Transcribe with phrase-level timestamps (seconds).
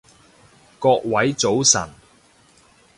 [0.79, 1.87] 各位早晨